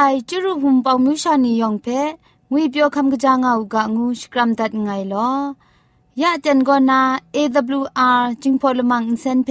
[0.00, 2.00] အိုင်ကျရုဟုံပေါမြူရှာနီယောင်ဖဲ
[2.52, 5.30] ငွေပြောคำกะจางเอากะงูสกรัมดัดไงลอ
[6.20, 7.00] ยะจันกอนา
[7.34, 9.50] AWR จิงพอลมังอินเซนเพ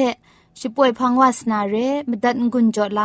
[0.60, 1.76] ช่วยพังวาสนาเร
[2.10, 3.00] มดัดงุนจอล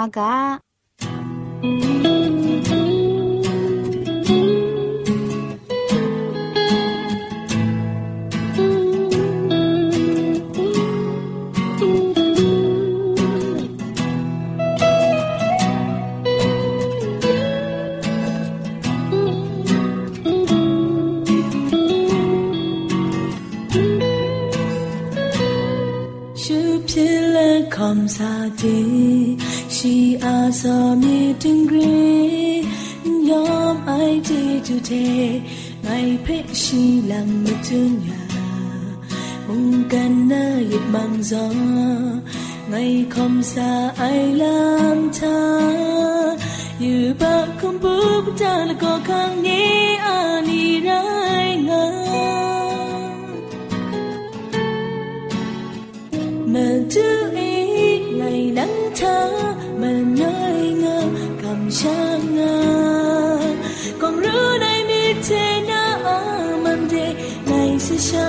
[37.69, 38.37] thương nhà.
[39.47, 41.49] Mong cần na nhịp bằng gió
[42.71, 45.61] ngày không xa ai làm cha.
[46.79, 51.91] Như ba không bước ta là có khang nhé ani rai ngờ
[56.45, 59.31] mà chưa ý ngày nắng thơ
[59.81, 61.03] mà nơi ngờ
[61.43, 62.64] cảm giác ngờ
[67.94, 68.20] 那是想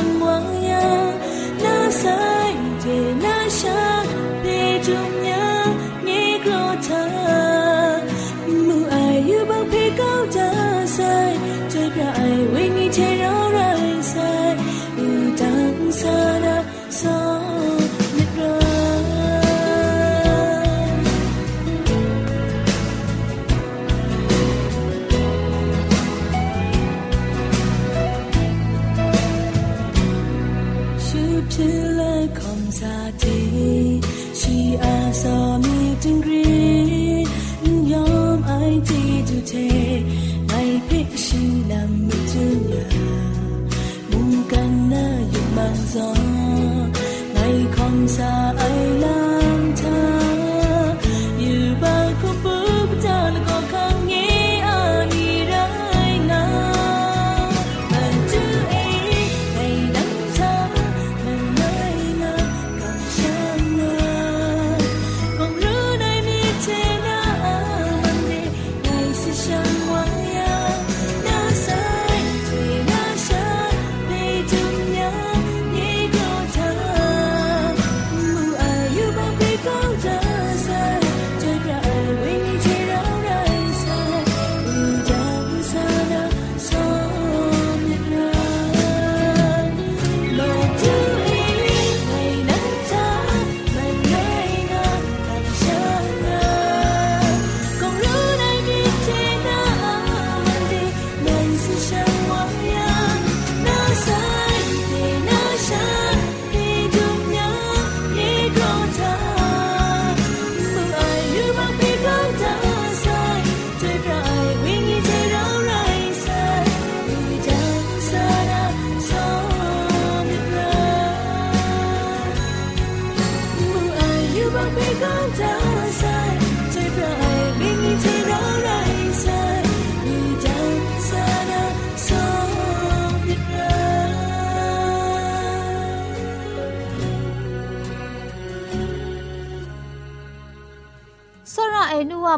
[45.99, 46.26] on.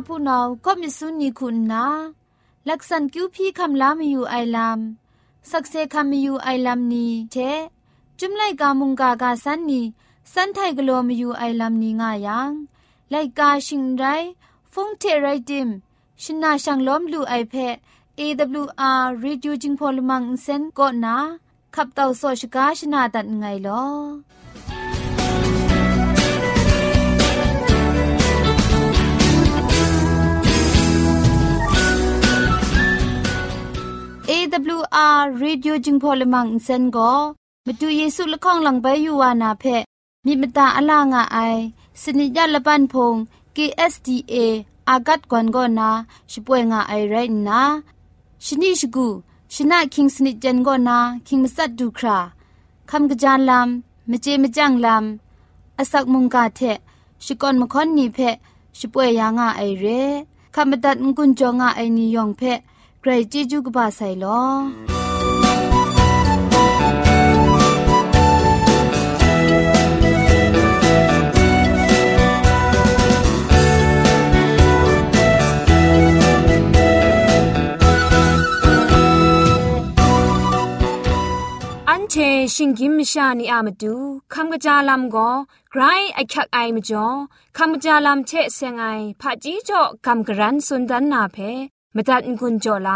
[0.09, 1.85] ผู้นาก็มิสุนีคุณนา
[2.69, 4.79] ลักษณคิวพี่คำลามีอยู่ไอลาม
[5.51, 7.37] สักเซคำมีอยู่ไอลามนี้เท
[8.19, 9.81] จุมไลกามุงกากาสันนี
[10.33, 12.51] สันไทกลัวมอยู่ไอลามนี้ง่ายัง
[13.11, 14.05] ไลกาชิงไร
[14.73, 15.69] ฟงเทไรดิม
[16.23, 17.75] ชินาชังล้อมลูไอเพะ
[18.19, 21.17] AWR Reducing Polymer Insen ก็นา
[21.75, 23.85] ขับเต่าโซชกาชนาตัดไงลอ
[34.59, 37.13] AWR Radio จึงพอลมังอินเซนก็
[37.67, 39.65] มาดูเยซูละข้องหลังใบยูวานาเพ
[40.25, 41.39] มีมตาอลางอไอ
[42.03, 43.15] สนิยาละปันพง
[43.57, 44.35] KSDA
[44.89, 45.91] อากัดกวนก็นา
[46.31, 47.15] ช่วยงาไอไร
[47.49, 47.61] นะ
[48.45, 49.07] ชนิชกู
[49.55, 52.19] ชนะคิงสนิจันก็นาคิงมัสัดดูครา
[52.91, 56.61] คำกระจานลำมเจมจังลำอาศักมุงกาเท
[57.25, 58.19] ชิกอนมคอนนีเพ
[58.79, 59.87] ช่วยยางาไอเร
[60.55, 62.43] คำบัดงกุนจงาไอนิยองเพ
[63.02, 64.44] ใครจีจูกบาไซลอ
[82.16, 82.20] เช
[82.56, 83.96] ชิงกิมชานีอามาดู
[84.34, 85.30] คำกระจาลำก็
[85.72, 85.82] ไกร
[86.16, 87.08] ไอคักไอมาจ่อ
[87.58, 88.86] คำกระจาลำเชเซงไอ
[89.22, 91.38] ผาจีจ่อคำกระรันสุนดันนาเพ
[91.96, 92.90] มตัดกุญจ่อล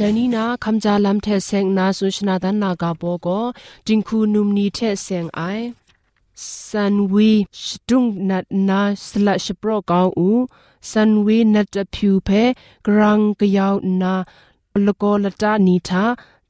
[0.00, 3.44] ဒနီနာခမ်ဂျာလမ်ထဲဆင်နာဆုရှနာဒန်နာဂါဘောကို
[3.86, 5.66] တင်ခုနုမနီထဲဆင်အိုင်
[6.66, 7.30] ဆန်ဝီ
[7.62, 10.42] ရှတုံနတ်နာစလတ်ရှပရောကောင်းဦး
[10.90, 12.42] ဆန်ဝီနတ်တဖြူဖဲ
[12.84, 14.14] ဂရန်ကယောနာ
[14.86, 16.04] လကောလတာနီသာ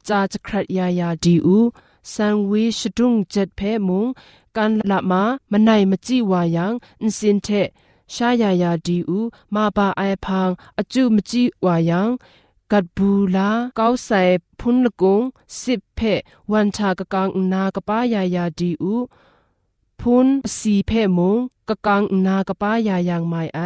[0.06, 1.68] ဂျာချခရတ်ယာယာဒီဦး
[2.12, 4.04] ဆန်ဝီရှတုံဂျက်ဖဲမုံ
[4.56, 5.12] ကန်လာမ
[5.50, 6.66] မနိုင်မကြည့်ဝါယံ
[7.00, 7.68] အင်စင်တဲ့
[8.14, 10.50] ရှာယာယာဒီဦးမပါအိုင်ဖန်
[10.80, 12.02] အကျုမကြည့်ဝါယံ
[12.71, 14.21] กัดบูลาเก้าใส่
[14.59, 15.21] พุนละกง
[15.61, 15.99] สิบเพ
[16.51, 18.95] วันชากะกังนากะป้ายายาดีอู
[19.99, 21.37] พุนสีเพมง
[21.69, 23.59] กะกังนากะป้ายายังไม่ไอ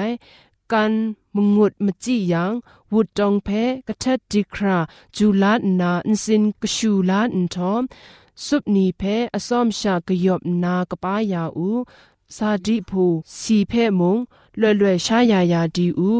[0.72, 0.94] กัน
[1.36, 2.52] มงุดมจิยัง
[2.92, 3.50] วุดจองเพ
[3.88, 4.78] กะทัดดิครา
[5.16, 7.84] จูลานาอินสินกชูลาอินทอม
[8.46, 9.02] สุบนีเพ
[9.36, 11.70] อสอมชากะยอบนากะป้ายาอู
[12.36, 13.04] ซาดิผู
[13.40, 14.18] สีเพมง
[14.60, 16.20] လွယ်လွယ်ရှားရရာဒီဦး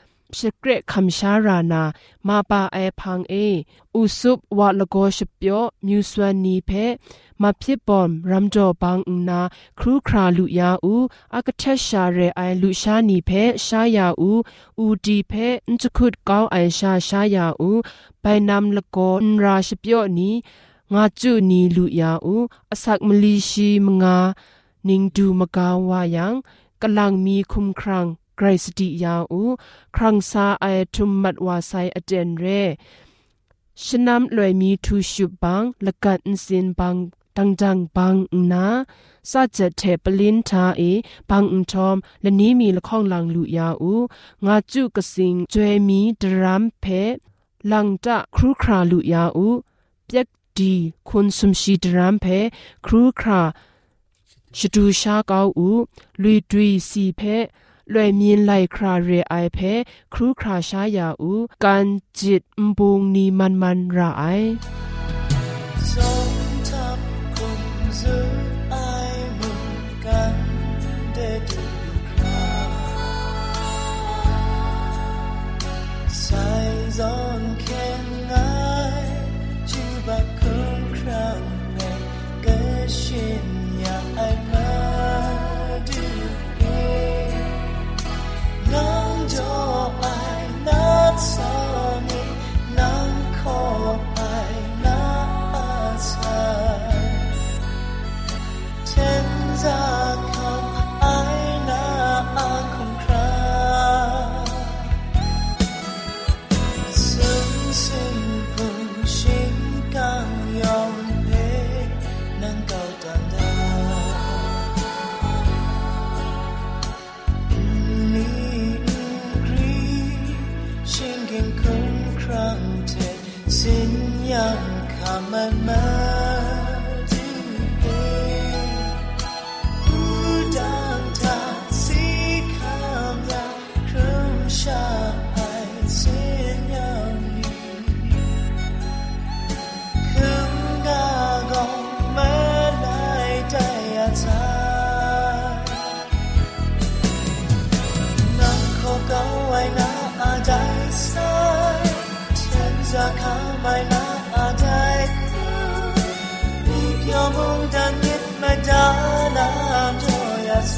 [0.39, 1.83] สเกรคำชารานา
[2.27, 3.33] มาปาไอพังเอ
[3.95, 6.71] อุสุบวะลโกชเปียวมิวสวนีเพ
[7.41, 8.99] มาพิบอมรัมจอบาง
[9.29, 9.39] นา
[9.79, 10.95] ครูคราลุยาอู
[11.33, 13.31] อากเทชาเรไอลุชานีเพ
[13.65, 14.31] ชายาอู
[14.79, 15.33] อูดีเพ
[15.69, 17.71] นจุคุดก้าวไอชาชายาอู
[18.21, 20.35] ไปนำละโกนราชเปียวนี้
[20.93, 22.35] งาจุนีลุยาอู
[22.71, 24.17] อสักมลีชีมงา
[24.87, 26.33] นิงดูมกาวายัง
[26.81, 28.07] กำลังมีคุมครัง
[28.41, 29.41] กรสติยาอู
[29.95, 32.45] ครังซาไอทุมมัดวาไซอเจนเร
[33.83, 36.95] ชนำลอยมีทูชุบังละกันสินบัง
[37.37, 38.15] ตังจังบัง
[38.51, 38.65] นา
[39.31, 40.81] ซาเจเทปลินทาเอ
[41.29, 43.93] บังอุทอมและนี้มีละข้องลังลุยาอู
[44.45, 46.85] งาจุกสิงจวยมีดรัมเพ
[47.71, 49.47] ลังจะครูคราลุยาอู
[50.05, 50.27] เปียก
[50.57, 50.73] ดี
[51.07, 52.25] คุณสุมชีดรัมเพ
[52.85, 53.41] ครูครา
[54.57, 55.69] ชดูชาเกาอู
[56.21, 57.21] ลุยดุยสีเพ
[57.93, 59.73] လွယ်မြင်လိုက်ခရာရေအိုင်ဖဲ
[60.13, 61.87] ခရူခရာရှာယာဦးကန်
[62.19, 62.43] ဂျစ်
[62.77, 64.49] ဘုံနီမန်မန်ရာအိုင်
[65.91, 66.41] song
[77.01, 77.30] 能可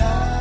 [0.03, 0.32] ရ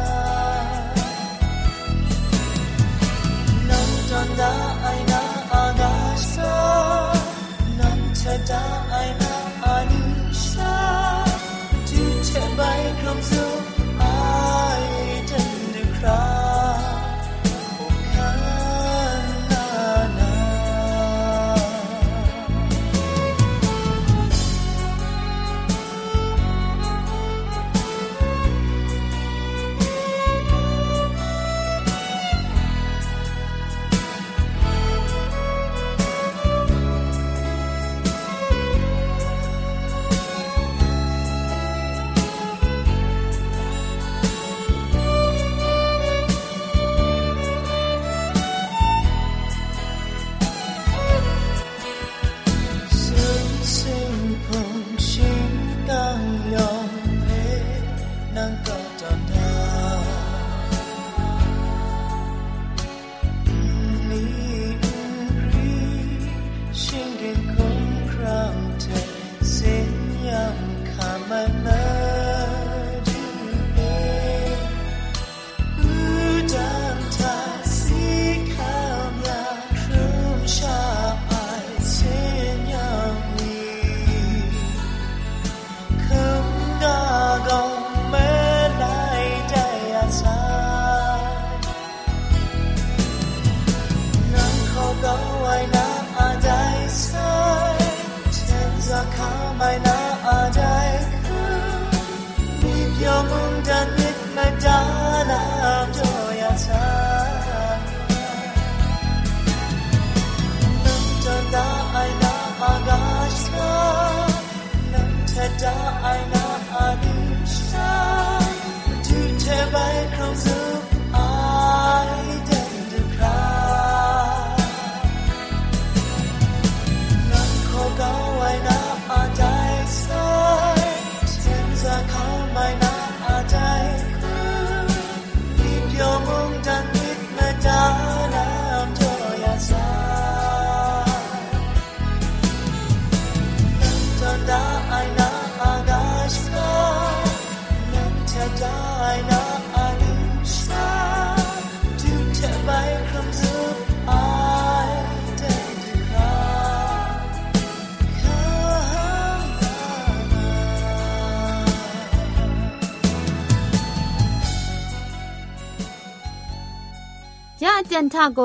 [167.81, 168.41] จันทะโก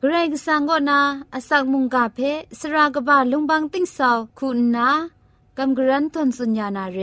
[0.00, 1.00] เกรกสังก็นา
[1.34, 2.18] อสักมุงกาเพ
[2.58, 4.88] สรากบะลุงบังติ้งสาวคุณนา
[5.58, 6.98] กำกรันทนสุญญานาเร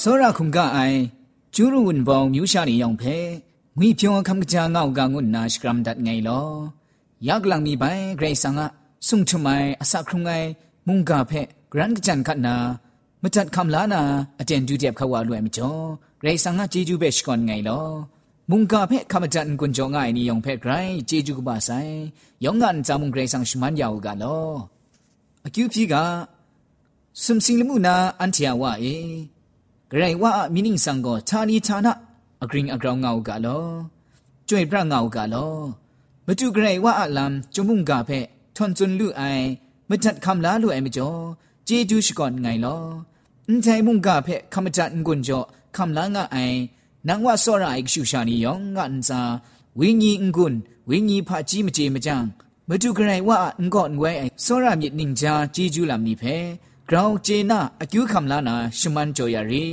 [0.00, 0.98] စောရခုံကအိုင်
[1.54, 3.16] ကျူးရဝန်ပေါင်းမြူရှာနေရောင်ဖဲ
[3.78, 6.48] ငွေပြောင်းခမ်ကကြာငောက်ကငုနာစကရမ်ဒတ်ငိုင်လော
[7.26, 8.62] ယက်လန်မီပိုင်ဂရိတ်ဆန်က
[9.07, 10.47] ဆုံထမိုင်အစခရုံငိုင်
[10.87, 11.41] မုန်ကဖဲ
[11.71, 12.55] ဂရန်ကကြန်ခတ်နာ
[13.23, 14.01] မတတ်ခမ်လာနာ
[14.39, 15.83] အတန်ဒူတက်ခဝါလွယ်မကျော်
[16.21, 17.87] ဂရိတ်ဆန်ကဂျေဂျူပဲရှကွန်ငိုင်လော
[18.49, 21.93] မုန်ကဖဲခမတန်ကွန်ကြောငိုင်နီယောင်ဖဲဂရိုင်းဂျေဂျူကပါဆိုင်
[22.45, 24.47] ယောင်ငန်ဇာမုန်ဂရိတ်ဆန်ရှမန်ယောကလော
[25.45, 25.95] အကျူပြီက
[27.23, 28.95] စုံစင်လမှုနာအန်တီယာဝအေ
[29.91, 31.87] ဂရိဝါမီနင်းဆန်ကိုဌာနီဌာန
[32.43, 33.65] အဂရင်းအကောင်ငောက်ကလော
[34.47, 35.53] ကျွေပြငောက်ကလော
[36.27, 38.19] မတူဂရိဝါအလမ်ကျုံမှုန်ကဖဲ
[38.56, 39.44] ထွန်ကျွန်းလူအိုင်
[39.88, 41.20] မတတ်ခမ်လာလူအိုင်မကျော်
[41.68, 42.82] ဂျေဒူးရှိကွန်ငိုင်လော
[43.46, 45.46] အန်တိုင်မှုန်ကဖဲခမတတ်ငွန်ကျော်
[45.76, 46.58] ခမ်လာငါအိုင်
[47.06, 49.20] နန်ဝါစောရအိုက်ရှူရှာနီယောငါအန်စာ
[49.78, 52.16] ဝင်းကြီးငွန်းဝင်းကြီးဖာကြီးမကြေမကြံ
[52.68, 56.36] မတူဂရိဝါအန်ကော့ငွဲအိုင်စောရမြစ်နင်းချာဂျေဂျူးလမ်နီဖဲ
[56.90, 59.66] กราวเจนาอคิวคำลานาชุมันจอยารี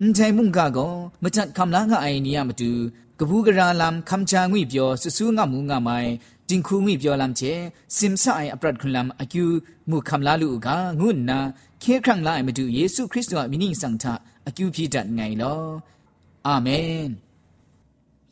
[0.00, 2.70] အန်တိုင်မုန်ကကောမချတ်ခမ်လာငါအိုင်နီယမတူ
[3.19, 6.09] ကပူးကရာလမ်ခမ်ချာငွေပြောဆဆူငါမူငါမိုင်
[6.49, 7.51] တင်ခုငွေပြောလမ်ချေ
[7.97, 9.43] စင်ဆိုင်အပရတ်ခွန်လမ်အကျူ
[9.89, 10.67] မူခမ်လာလူက
[10.99, 11.39] ငုနာ
[11.83, 14.13] ခေခန့်လာမတူယေရှုခရစ်တော်အမိနင်းဆောင်တာ
[14.47, 15.61] အကျူပြတတ်ငိုင်လော
[16.47, 17.07] အာမင်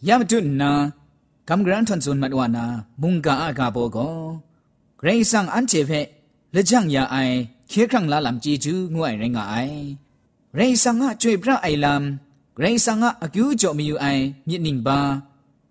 [0.08, 0.72] ယမတုနာ
[1.50, 2.65] ကမ်ဂရန်ထွန်ဇွန်မတ်ဝနာ
[3.01, 4.17] မုန်ကအကဘောကော
[5.00, 6.00] ဂရိဆန်အန်ချေဖဲ
[6.56, 7.36] လက်ချန့်ရအိုင်
[7.72, 9.79] ခေခန့်လာလမ်ជីကျူငွိုင်ရင်ငါအိုင်
[10.58, 12.03] ရေဆန်ငါကျွေပြအိုင်လမ်
[12.61, 14.99] ရိုင်းဆန်ငါအကျူးကြော်မီယူအိုင်မြင့်နင်းပါ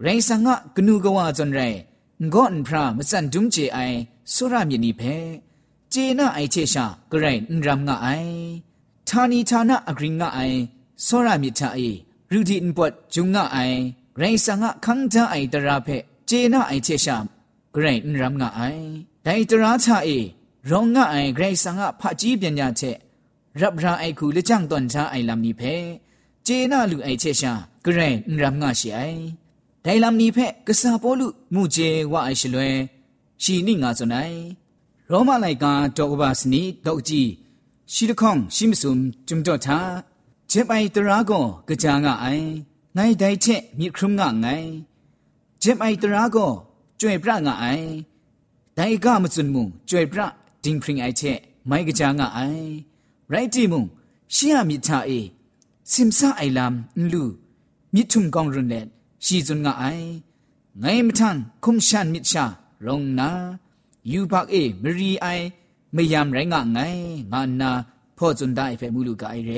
[0.04, 1.78] ရိုင်းဆန်ငါကနူကဝါဇွန်ရိုင်
[2.32, 3.96] ငေါန်ဖရာမစန်ဒုံချေအိုင်
[4.32, 5.14] ဆူရမြင့်နိဖဲ
[5.92, 8.34] ဂျေနာအိုင်ချေရှာဂရိုင်းရမ်ငါအိုင်
[9.08, 10.58] ဌာနီဌာနအဂရင်ငါအိုင်
[11.06, 11.88] ဆူရမြင့်ချာအေ
[12.32, 13.78] ရူဒီန်ပတ်ဂျုံငါအိုင်
[14.20, 15.96] ရိုင်းဆန်ငါခန်းတာအိုင်တရာဖဲ
[16.28, 17.16] ဂျေနာအိုင်ချေရှာ
[17.74, 18.84] ဂရိုင်းရမ်ငါအိုင်
[19.26, 20.18] ဒိုင်တရာချာအေ
[20.70, 22.96] ရောင့အိုင်ဂရိုင်းဆန်ငါဖာကြီးပညာချက်
[23.60, 25.74] ရပ်ရာအိုက်ခုလက်ချန်တွန်ချာအိုင်လမ်နိဖဲ
[26.48, 27.52] เจน่าลุงไอเชชา
[27.84, 28.00] กระไร
[28.32, 29.00] นรำงาชิไอ
[29.82, 31.76] ไดลำนี้แพะกษาปอลุมูเจ
[32.12, 32.72] ว่าไอชลวย
[33.42, 34.18] ชีนี่งาสนไอ
[35.08, 37.22] โรมาไลกาดอกบาสนีดอกจี
[37.92, 38.98] ชีลคองชิมซุม
[39.28, 39.78] จุมจอทา
[40.48, 42.26] เจ็บไอตรากอกระจางไอ
[42.94, 43.46] ไงไดเช
[43.78, 44.46] มีครึมงาไง
[45.60, 46.46] เจ็บไอตรากอ
[47.00, 47.66] จ่วยพระงาไอ
[48.76, 50.26] ไดกามสุนมุจ่วยพระ
[50.62, 51.22] ดิงพริงไอเช
[51.66, 52.40] ไม่กระจางไอ
[53.30, 53.84] ไรจีมุง
[54.34, 55.12] ชียมิทาเอ
[55.91, 57.23] สิมซาไอลำลู
[57.93, 58.75] มิทุมกองรุนเล
[59.25, 59.85] ชีจุนงะไอ
[60.79, 62.45] ไงมทันคุมชันมิชา
[62.85, 63.29] รองนา
[64.11, 65.27] ยูบักเอมรีไอ
[65.93, 66.79] ไม่ยามไรงะไง
[67.31, 67.71] งานา
[68.17, 69.51] พ่อจุนได้เฟมูลูกไอเร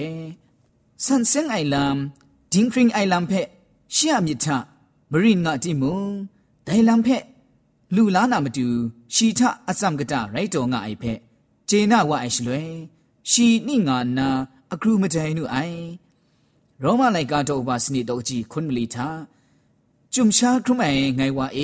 [1.05, 3.33] สันเซงไอลำดิงพริงไอลำเพ
[3.93, 4.57] เชียมิทะ
[5.11, 6.11] มรินงะติมุง
[6.65, 7.07] ไดลำเพ
[7.95, 8.67] လူလာနာမတူ
[9.13, 11.19] ရှီထအစမ်ကတရိုက်တော်ငါအိဖက်
[11.69, 12.61] ဂျေနာဝအိုင်ရှလွဲ
[13.31, 14.27] ရှီနိငါနာ
[14.73, 15.79] အကရုမတိုင်နုအိုင်
[16.83, 19.07] ရောမလိုက်ကတော့ဘာစနိတော့ကြီးခွန်မလီသာ
[20.13, 21.59] จุมชาครุมไอไงวะเอ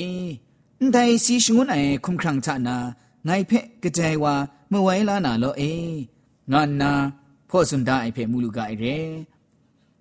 [0.93, 1.75] แต่สีชงวนไอ
[2.05, 2.77] คุมครังทานา
[3.25, 4.35] ไงเพะกระจายว่า
[4.69, 5.63] เมื่อไว้ลานาโลเอ
[6.51, 6.91] งานนา
[7.49, 8.85] พ่อสุนดาไอเพะมูลูกาไอเร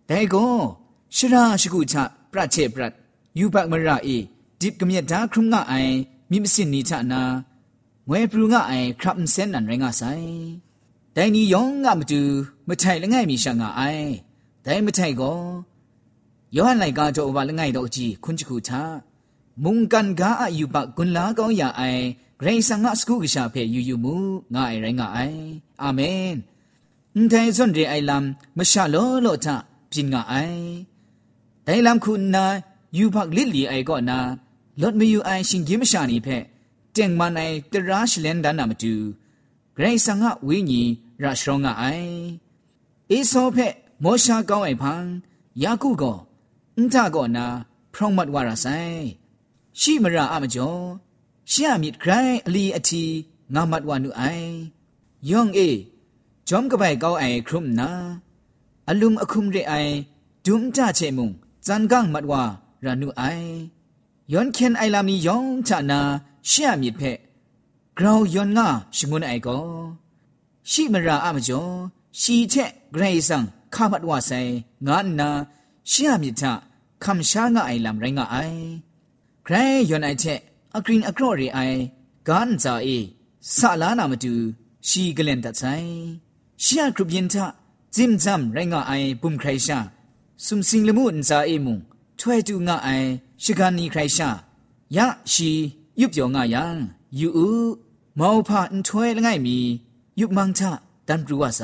[0.07, 0.47] แต่ก็
[1.17, 2.93] ชราชกุชะปราเชปรัด
[3.39, 4.11] ยูบักมระเอ
[4.61, 5.75] ดิบกมีดาครุมงะไอ
[6.31, 7.23] มิมสินนีทานา
[8.09, 10.29] ငွေပရူငါအိုင်ခရပ်စန်နန်ရငါဆိုင်
[11.17, 12.21] ဒိုင်နီယောင်ငါမတူ
[12.69, 14.09] မထိုင်လငယ်မီရှာငါအိုင်
[14.66, 15.40] ဒိုင်မထိုင်ကော
[16.56, 18.82] ယောဟန်လိုက်ကားတော့ဘာလငိုင်တော့ကြည့်ခွန်းချခုချာ
[19.64, 22.04] မုန်ကန်ကားအယူပကွန်လာကောင်းရအိုင်
[22.40, 24.16] ဂရိဆန်ငါစကူကရှာဖဲယူယူမူ
[24.54, 25.42] ငါအိုင်ရိုင်းငါအိုင်
[25.82, 26.34] အာမင်
[27.16, 28.26] အန်တိုင်စွန်ဒီအိုင်လမ်
[28.58, 29.48] မရှာလောလောချ
[29.92, 30.66] ပြင်ငါအိုင်
[31.68, 32.46] ဒိုင်လမ်ခုနာ
[32.98, 34.20] ယူဖက်လစ်လီအိုင်ကောနာ
[34.82, 36.44] လော့မယူအိုင်ရှင်ကြီးမရှာနေဖက်
[36.96, 38.94] တင်မနိုင်တရာရှလန်ဒနာမတူ
[39.76, 40.90] ဂရိဆန်ငါဝိညာဉ်
[41.22, 42.18] ရရှောငါအိုင်
[43.12, 45.06] အေဆောဖက် မောရှာကောင်းအိုင်ဖန်
[45.64, 46.18] ယာကုကော
[46.78, 47.46] အန်တာကောနာ
[47.94, 49.02] ဖရောမတ်ဝါရဆိုင်
[49.80, 50.84] ရှိမရာအမကျော်
[51.52, 53.04] ရှေ့အမြစ်ဂရိုင်းအလီအတီ
[53.54, 54.52] ငါမတ်ဝါနုအိုင်
[55.30, 55.70] ယောင်အေ
[56.48, 57.90] ဂျုံကပိုင်ကောင်းအိုင်ခရုမနာ
[58.90, 59.94] အလုံအခုမရဲအိုင်
[60.46, 61.30] ဒုံတာချေမုံ
[61.66, 62.44] ဇန်ကန်မတ်ဝါ
[62.86, 63.50] ရနုအိုင်
[64.32, 66.00] ယွန်ခင်အိုင်လာမီယောင်ချနာ
[66.50, 67.18] ရှေ့အမြစ်ဖက်
[67.98, 69.66] ဂရောင်ယွန်ငါရှငွန်းအိုင်ကော
[70.72, 71.74] ရှိမရာအမကျော်
[72.22, 74.53] ရှိချက်ဂရိဆန် ခမတ်ဝဆိုင်
[74.87, 75.29] ငါနာ
[75.91, 76.43] ရှီယမြစ်ထ
[77.03, 78.61] ခမ်ရှာငါအိုင်လမ်ရိုင်းငါအိုင်
[79.47, 80.41] ဂရိယွန်အိုင်ချက်
[80.77, 81.79] အကရင်အကရော့ရီအိုင်
[82.29, 82.99] ဂန်ဇာအေ
[83.57, 84.33] ဆာလာနာမတူ
[84.89, 85.91] ရှီဂလန်တဆိုင်
[86.65, 87.35] ရှီယကရုပျင်ထ
[87.95, 89.79] ဂျင်ဇမ်ရိုင်းငါအိုင်ဘုံခရိုင်ရှာ
[90.45, 91.79] ซุมสิงละมุนซาเอมุง
[92.19, 92.89] ถ้วยตูงะไอ
[93.43, 94.31] ชิกานีใครชา
[94.97, 95.51] ยะชี
[96.01, 96.77] ยุบยองะยัง
[97.21, 97.49] ยูอู
[98.19, 99.59] มอพาอันถ้วยละไงมี
[100.21, 100.71] ยุบมังทะ
[101.09, 101.63] ดันปรูวะไซ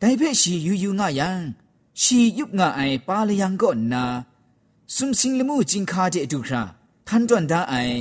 [0.00, 1.30] ဒိုင်ဖက်ရှိယူယူငါယံ
[2.02, 4.04] ရှီယုငါအိုင်ပါလျံကောနာ
[4.94, 6.62] စုံစင်းလမှုဂျင်ခါတဲ့အတူခရာ
[7.06, 7.96] ဖန်တွန်ဒါအိုင်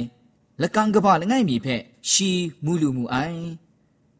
[0.61, 1.81] လကန်ကပါလငိုင်မီဖက်
[2.11, 2.31] ရှီ
[2.65, 3.41] မူလူမူအိုင်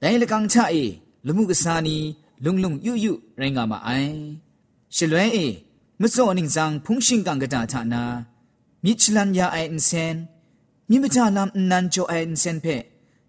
[0.01, 0.85] ဒိုင်လကန်ချအေ
[1.27, 1.97] လမှုကစားနီ
[2.43, 2.97] လုံလုံယွယွ
[3.39, 4.15] ရိုင်းကမအိုင်
[4.95, 5.47] ရှလွဲအေ
[6.01, 8.03] မစောအနင်းဆောင်ဖုန်ရှင်ကန်ကတာဌာနာ
[8.83, 10.15] မြစ်ချလန်ယာအိုင်အန်ဆန်
[10.89, 12.83] မြင့်မချလမ်နန်ချိုအိုင်အန်ဆန်ဖက်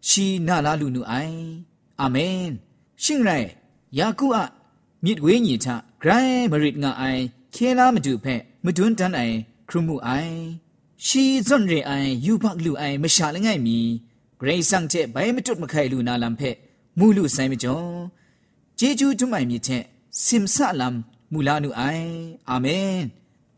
[0.08, 1.38] ရှီနာလာလူနူအိုင်
[2.00, 2.42] အာမင်
[3.04, 3.48] ရှင်ရိုင်
[3.96, 4.38] ယာကုအ
[5.04, 5.66] မြစ်ဝေးညီထ
[6.02, 7.22] ဂရိုင်းမရစ်ငါအိုင်
[7.54, 9.36] ခဲလာမတူဖဲမတွန်းတန်းအိုင်
[9.68, 10.36] ခရုမှုအိုင်
[11.06, 13.78] ရှီဇွန်ရေအိုင်ယူဖက်လူအိုင်မရှာလငယ်မီ
[14.38, 16.50] ဂရိတ်ဆန်တဲ့ဘိုင်မတွတ်မခိုင်လူနာလမ်ဖဲ
[16.98, 17.90] မူလူဆိုင်မကျော်
[18.78, 19.82] ဂျေဂျူးတွမိုင်မြစ်တဲ့
[20.24, 20.96] စင်ဆာလမ်
[21.32, 22.08] မူလာနုအိုင်
[22.50, 22.96] အာမင်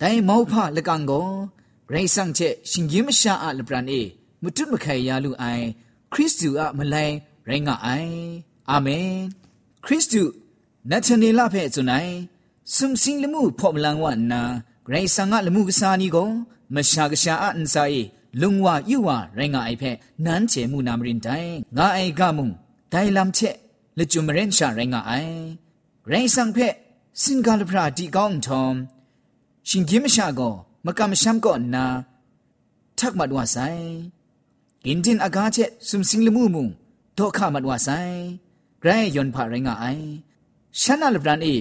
[0.00, 1.28] ဒိုင်မောဖလကန်ကို
[1.88, 4.00] ဂရိတ်ဆန်ချက်ရှင်ကြီးမရှာအလပရန်အေ
[4.42, 5.64] မတွတ်မခိုင်ရလူအိုင်
[6.12, 7.16] ခရစ်တုအမလိုင်း
[7.48, 8.14] ရိုင်းငါအိုင်
[8.70, 9.10] အာမင်
[9.85, 10.23] ခရစ်တု
[10.89, 12.13] နတ်ချနေလဖဲ့စွန်နိုင်
[12.75, 14.41] စုံစင်းလမှုဖော်မလန်ဝနာ
[14.85, 16.29] ဂရိတ်ဆန်ကလမှုကစားနီကို
[16.75, 18.03] မရှာကရှာအန်ဆိုင်
[18.41, 19.91] လုံဝယူဝရိုင်းငါအိုင်ဖဲ
[20.25, 22.45] နန်းချေမှုနာမရင်တိုင်ငါအိုင်ကမှု
[22.93, 23.55] ဒိုင်လမ်ချက်
[23.97, 25.35] လက်ကျွမရင်ရှာရိုင်းငါအိုင်
[26.05, 26.73] ဂရိတ်ဆန်ဖဲ့
[27.21, 28.75] สินกาลพระดีก้องทอม
[29.67, 30.41] ชิงกิมชาโก
[30.85, 31.85] มกำชัมก่อนนา
[32.99, 33.57] ทักมัดว่าไซ
[34.85, 36.67] กินจินอากาเชสุมสิงลมูมุง
[37.15, 38.48] โตข้ามัดว่าไซไรยอนผาไรงาไอฉันนาลบรานเอจินมัดว่าไซ
[38.82, 40.06] ဂရိုင်းယွန်ဖာရင်ငါအိုင်
[40.80, 41.54] ရှန်နာလဗရန်အေ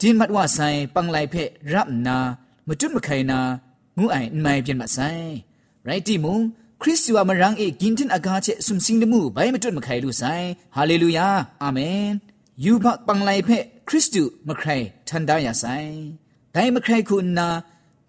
[0.00, 2.16] ဒီမတ်ဝဆိုင်ပန်လိုက်ဖက်ရပ်နာ
[2.66, 3.40] မတွတ်မခိုင်နာ
[3.98, 5.28] ငူအိုင်မိုင်ပြင်မဆိုင်
[5.86, 6.36] ရိုက်တီမုံ
[6.80, 11.28] ခရစ်တုအမရန်အေဂင်တင်အကားချက်ဆုံစင်းဒမှုဘိုင်မတွတ်မခိုင်လူဆိုင်ဟာလေလုယာ
[11.62, 12.04] အာမင်
[12.64, 15.92] ယူဘပန်လိုက်ဖက်ခရစ်တုမခိုင်ထန်ဒါယာဆိုင်
[16.54, 17.48] ဒိုင်မခိုင်ခုနာ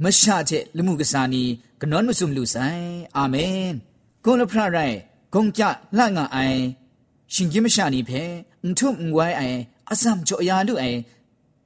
[0.04, 1.44] မရှာတဲ့လူမှုကစားနီ
[1.82, 2.86] ကနွန်မစုံလူဆိုင်
[3.18, 3.68] အာမင်
[4.24, 4.98] ဂုဏဖရရိုင်
[5.34, 5.64] ဂုံကြ
[5.98, 6.60] လှငါအိုင်
[7.34, 8.24] ရှင်ကြီးမရှာနီဖဲ
[8.63, 9.59] အန်ထုံဝိုင်းအိုင်
[9.91, 10.99] အစမ်ကြော်ယာလူအိုင်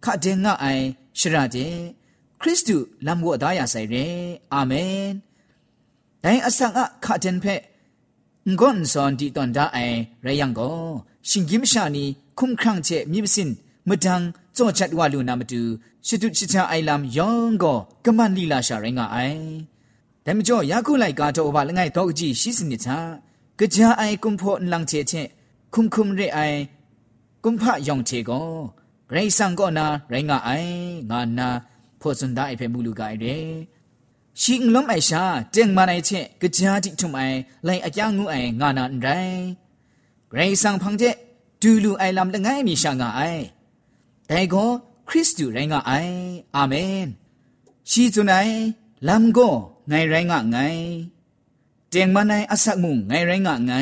[0.04, 0.84] ခတ်တဲ့ငါအိုင်
[1.18, 1.74] ရှရတဲ့
[2.40, 4.06] ခရစ်တုလမ်ဝတ်သားရဆိုင်ရဲ
[4.52, 5.04] အာမင်
[6.22, 7.54] ဒိုင်အဆန်အခတ်တဲ့ဖဲ
[8.58, 10.76] ငွန်စွန်ဒီတန်ဒါအိုင်ရယံကို
[11.28, 12.04] ရှင်ကြီးမရှာနီ
[12.38, 13.50] ခုံခန့်ချေမြစ်စင်
[13.88, 15.60] မဒန်းကြောချတ်ဝလူနာမတူ
[16.06, 19.42] ရှတုချချအိုင်လမ်ယောင်ကိုကမန်လီလာရှာရင်ငါအိုင်
[20.26, 22.98] ဒမကျော်ယာခုလိုက်ကတော့ဘာလငိုင်တော့ကြည့်ရှိစနစ်ချာ
[23.74, 25.22] ကြာအိုင်ကွန်ဖို့လန်ချေချေ
[25.74, 26.38] คุมคุมเรไอ
[27.49, 28.31] กุมพะยองเทโก
[29.11, 30.49] เรซังก็นาไรงาไอ
[31.11, 31.49] งานนา
[32.01, 33.25] พอสุนดาไอเพมูลูกาไอเร
[34.41, 36.09] ชิงล้มไอชาเจงมาไอเช
[36.41, 37.21] กะจาติทุมไอ
[37.65, 39.07] ไลอะจางูไองานาอันไร
[40.33, 41.03] เรซังพังเจ
[41.61, 43.21] ดูลูไอลำละไงมีชางาไอ
[44.27, 44.65] แต่ก็
[45.07, 45.91] คริสต์ไรงาไอ
[46.55, 46.73] อาเม
[47.05, 47.07] น
[47.89, 48.35] ชีจุนไอ
[49.07, 49.49] ลำก็
[49.87, 50.57] ไงไรงาไง
[51.91, 53.73] เจงมาไออสักมุงไงไรงาไง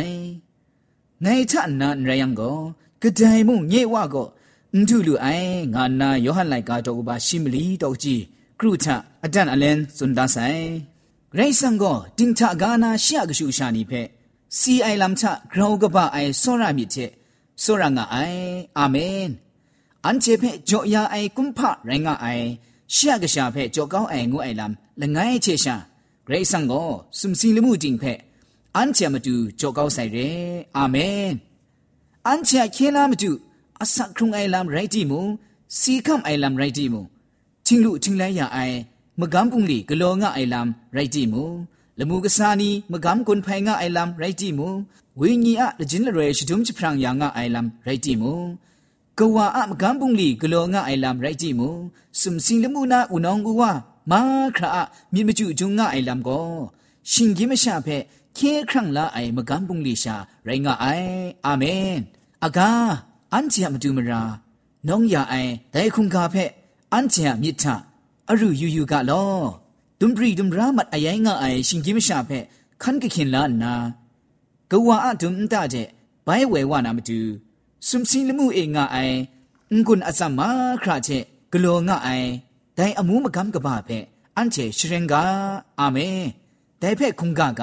[1.21, 2.51] ไงทะนานไรยังก็
[3.05, 4.27] ကဒိုင်မှုညေဝါကော
[4.73, 8.21] အန်တူလူအိုင်ငါနာယောဟန်လိုက်ကာတော့ဘာရှိမလီတော့ကြည်
[8.59, 8.85] ကရုထ
[9.25, 10.63] အတန်အလန်စွန်ဒါဆိုင်
[11.31, 14.07] ဂရိတ်ဆန်ကောတင်ချဂါနာရှရကရှုရှာနီဖက်
[14.57, 17.11] စီအိုင်လမ်ချဂရောကပအိုင်ဆောရမြစ်ချက်
[17.63, 18.45] ဆောရငါအိုင်
[18.77, 19.27] အာမင်
[20.05, 22.45] အန်ချေဖက်ဂျောယာအိုင်ကွန်ဖရိုင်းငါအိုင်
[22.95, 25.75] ရှရကရှာဖက်ဂျောကောင်းအိုင်ငုအိုင်လမ်လငိုင်းချေရှာ
[26.25, 26.89] ဂရိတ်ဆန်ကော
[27.19, 28.19] စုံစီလမှုတင်ဖက်
[28.75, 30.27] အန်ချေမတူဂျောကောင်းဆိုင်ရဲ
[30.77, 31.29] အာမင်
[32.26, 33.32] อาเมนอันเจเคลามดู
[33.80, 35.20] อาศักครุงไอลามไรดีมู
[35.80, 37.00] สีคำไอลามไรดีมู
[37.66, 38.58] ทิงลุทิงไลยาไอ
[39.20, 41.44] มะกำปุงลีกะโลงะไอลามไรดีมู
[41.98, 44.68] ละมูกะสานีมะกำกุนไพงะไอลามไรดีมู
[45.20, 48.32] วิญญาละจินละเรชดุมจิพรังยางะไอลามไรดีมู
[49.18, 51.68] กวาอะมะกำปุงลีกะโลงะไอลามไรดีมู
[52.20, 53.72] สุมสิงละมูนาอุนองกูวา
[54.10, 54.20] มา
[54.56, 56.28] คราอะมิมจุจุงะไอลามโก
[57.10, 57.88] ชิงกิมชาเพ
[58.34, 58.38] เค
[58.70, 60.86] ครั้งละไอมกันปุงลิชาไรงะไอ
[61.44, 61.64] อาเม
[61.98, 62.02] น
[62.45, 62.87] အကား
[63.33, 64.21] အန်ချီယမတူမရာ
[64.87, 66.49] နောင်ရအိုင်ဒိုင်ခုန်ကာဖက်
[66.93, 67.63] အန်ချီယမြစ်ထ
[68.29, 69.39] အရုယူယူကလော
[69.99, 72.43] ဒွမ်ပရီဒွမ်ရာမတ်အယိုင်ငါအိုင်ရှင်ကြီးမရှာဖက်
[72.83, 73.73] ခန်ကခင်လာနာ
[74.71, 75.87] ကဝါအဒွမ်တတဲ့
[76.25, 77.19] ဘိုင်ဝဲဝနာမတူ
[77.87, 79.17] စုံစင်းလမှုအေငါအိုင်
[79.85, 80.39] ငွန်းအစမ
[80.83, 81.17] ခရချေ
[81.51, 82.29] ဂလောငါအိုင်
[82.77, 84.03] ဒိုင်အမှုမကမ်ကပါဖက်
[84.35, 85.23] အန်ချေရှရင်ကာ
[85.79, 86.21] အာမင်
[86.81, 87.61] ဒိုင်ဖက်ခုန်ကာက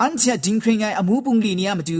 [0.00, 1.98] အန်ချေဒင်းခရင်အိုင်အမှုပုန်လီနီယမတူ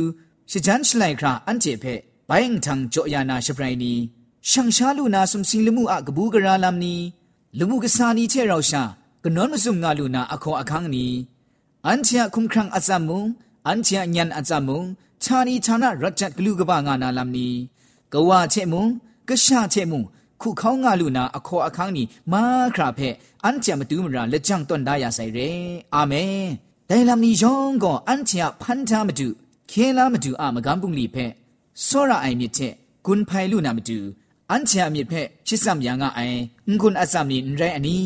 [0.55, 1.95] ရှဂျန်ချလိုက်ခရာအန်တီဖေ
[2.29, 3.93] ဘိုင်ငထန်ကြောယာနာရှပရိုင်နီ
[4.51, 6.95] ရှန်ရှာလူနာစုံစီလမှုအကဘူးကရာလမ်နီ
[7.59, 8.83] လူမှုကစားနီချေရောက်ရှာ
[9.25, 11.07] ကနွန်မစုံငါလူနာအခေါ်အခန်းနီ
[11.87, 13.23] အန်ချာခုံခရန်အဇမုံ
[13.67, 14.81] အန်ချာညန်အဇမုံ
[15.23, 17.49] ခြာနီခြာနာရတ်ချတ်ဂလူကပငါနာလမ်နီ
[18.13, 18.85] ကဝါချေမုံ
[19.29, 20.03] ကရှာချေမုံ
[20.41, 22.43] ခုခေါငါလူနာအခေါ်အခန်းနီမာ
[22.75, 23.09] ခရာဖဲ
[23.45, 25.49] အန်ချာမတူးမရာလက်ချန့်တွန်ဒါရဆိုင်ရဲ
[25.95, 26.43] အာမင်
[26.89, 29.35] ဒိုင်လမ်နီယောင်ကောအန်ချာဖန်တာမတူး
[29.72, 31.26] ခဲလာမတူအမကမ်ပုန်လီဖဲ
[31.88, 32.74] စောရအိုင်မြစ်တဲ့
[33.06, 33.98] ကွန်ဖိုင်လူနာမတူ
[34.52, 36.40] အန်ချာမြစ်ဖဲချစ်စမ်ယာငါအိုင်
[36.80, 37.98] ငွန်းအစမ်နီရဲအနီ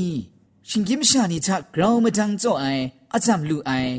[0.69, 2.84] ရှင်ကိမရှာနီချဂရောင်းမတန်းကြောအိုင်
[3.15, 3.91] အစမ်လူအိုင်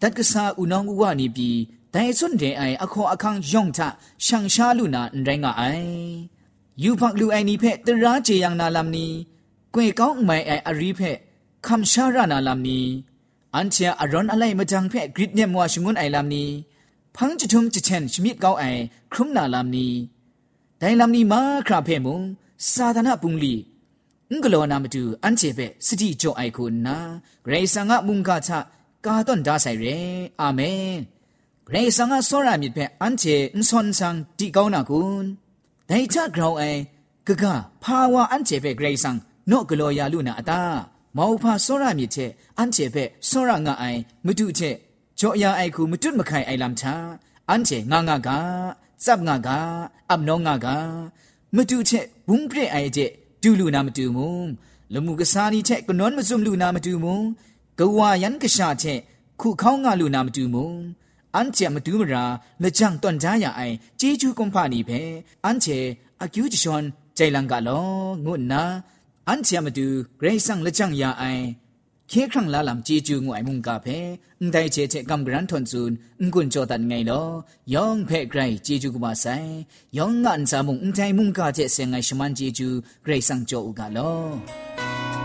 [0.00, 1.58] တတ်ကဆာဦးနောင်ဦးဝနီပြီး
[1.94, 3.80] ဒိုင်စွန်တဲ့အိုင်အခေါ်အခန်းယောင်ချ
[4.24, 5.90] ရှန်ရှာလူနာရဲငါအိုင်
[6.82, 9.06] ယူဖတ်လူအိုင်နီဖဲတရာချေယံနာလမ်နီ
[9.74, 11.10] ကွေကောင်းမိုင်အိုင်အရီဖဲ
[11.66, 12.80] คำชารานาลามนี
[13.54, 15.46] อันเชียอรอนอะไรมาจังเพ่กริดเนี่
[17.10, 18.64] ยมัวชงุนไอลามนีพังจะทุมจะเชนชมิดเกาไอ
[19.12, 19.88] ครุมนาลามนี
[20.78, 22.22] แต่ลามนีมาคราเพ่มุง
[22.72, 23.54] ซาธนาปุงลี
[24.32, 26.96] งกโลนามาดูอันเชเปสติโจไอคุณนะ
[27.42, 28.58] เกรซังะมุงกาชะ
[29.04, 29.84] กาต้นดาไซเร
[30.40, 30.60] อาเม
[30.98, 31.00] น
[31.66, 33.24] เกรซังะโซรามิดเปอันเช
[33.56, 35.24] นซอนซังติเกานาคุณ
[35.86, 36.62] แต่ชะกราวไอ
[37.26, 39.16] กะกะภาวะอันเจเปเกรซัง
[39.48, 40.62] โนกโลยาลุนาอตา
[41.16, 44.76] မောဖာစောရမြစ်ချက်အန်ချေဖက်စောရငါအိုင်မတုချက်
[45.20, 46.94] ကြောအယာအိုက်ခုမတွတ်မခိုင်အိုင်လမ်ချာ
[47.48, 48.28] အန်ချေငါငါက
[49.04, 49.48] စပ်ငါက
[50.10, 50.66] အပ်နောငါက
[51.54, 53.10] မတုချက်ဘုံပြဲအိုင်ချက်
[53.42, 54.36] ဒူလူနာမတူမုံ
[54.94, 57.18] လမှုကစားနီချက်ကနွန်မစုံလူနာမတူမုံ
[57.78, 59.00] ကဝါယန်ကရှာချက်
[59.40, 60.70] ခုခေါင်းငါလူနာမတူမုံ
[61.34, 62.24] အန်ချေမတူမရာ
[62.62, 65.00] လကြံတွန်ကြရအိုင်ជីကျူကွန်ဖာနီဖဲ
[65.44, 65.78] အန်ချေ
[66.22, 66.82] အကျူးချွန်
[67.16, 67.80] ใจลังกะลอ
[68.24, 68.62] ငုနာ
[69.28, 69.86] อันเชียมาดู
[70.18, 70.72] เกรซังละ
[72.13, 73.97] ခေခန့်လာလမ်ជីဂျူငွိုင်မုန်ကဖဲ
[74.39, 77.27] အန်တိုင်ချေချေကမ်ဂရန်ထွန်ဇွန်အန်ကွန်ချောတန်ငိုင်လော
[77.73, 79.51] ယောင်ဖဲဂရိုင်ជីဂျူကမဆိုင်
[79.97, 82.69] ယောင်ငန်စာမုန်အန်တိုင်မုန်ကချေဆေငိုင်ရှမန်ជីဂျူ
[83.05, 85.20] ဂရိတ်ဆန်ချောဥကလော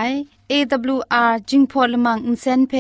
[0.52, 2.74] AWR จึงพอลมังอินเซนเพ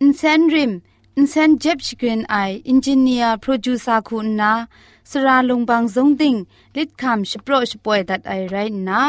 [0.00, 0.72] อินเซนริม
[1.16, 2.36] อินเซนเจ็บชกรีนไอ
[2.68, 4.52] อินจิเนียร์โปรดิวซาคุณนา
[5.10, 6.34] สราลงบางซงติง
[6.76, 8.56] ลิดคำชโปรชป่วยดัดไอไร
[8.88, 9.02] นะ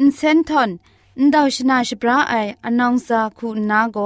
[0.00, 0.70] อินเซนทอน
[1.18, 3.98] อินดาวชนาชปราไออนองซาคุณนาโก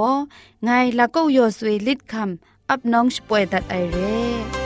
[0.63, 4.60] ไงละก็ยอสวยลิดคำอับน้องชป่วยดัดไอเร่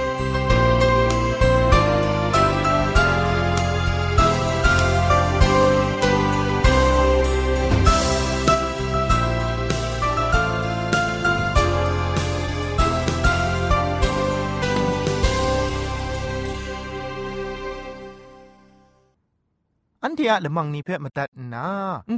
[20.18, 21.68] เทียละมังนิเพ่มาตัดนา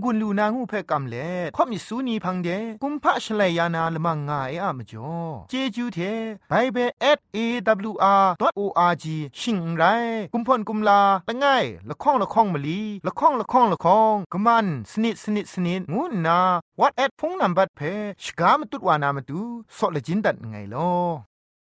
[0.02, 2.50] งุนลูนางูเพ่กำเล่ข่อมิสูนีพังเด
[2.84, 5.14] กุมพะชเลยานาละมังงาเออะมจ่อ
[5.50, 6.00] เจจูเท
[6.50, 7.88] ไปเบเบิล
[8.46, 9.06] @awr.org
[9.40, 9.84] ชิงไร
[10.34, 16.40] กุมพ่นกุมลาละง่ายละข้องละข้องมะลีละข้องละข้องละข้องกะมันสนิดสนิดสนิดงูนา
[16.80, 17.82] what at พงนัมบัดเพ
[18.24, 19.42] ชกามตุดวานามตุ
[19.78, 21.27] ซอเลจินดัดไงลอ